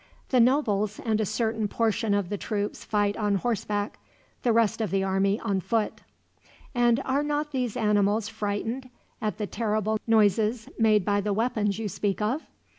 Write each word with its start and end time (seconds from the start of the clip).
"The 0.29 0.39
nobles 0.39 0.97
and 0.99 1.21
a 1.21 1.27
certain 1.27 1.67
portion 1.67 2.15
of 2.15 2.29
the 2.29 2.37
troops 2.39 2.83
fight 2.83 3.15
on 3.17 3.35
horseback, 3.35 3.99
the 4.41 4.51
rest 4.51 4.81
of 4.81 4.89
the 4.89 5.03
army 5.03 5.39
on 5.41 5.59
foot." 5.59 6.01
"And 6.73 6.99
are 7.05 7.21
not 7.21 7.51
these 7.51 7.77
animals 7.77 8.27
frightened 8.27 8.89
at 9.21 9.37
the 9.37 9.45
terrible 9.45 9.99
noises 10.07 10.67
made 10.79 11.05
by 11.05 11.21
the 11.21 11.33
weapons 11.33 11.77
you 11.77 11.87
speak 11.87 12.19
of?" 12.19 12.41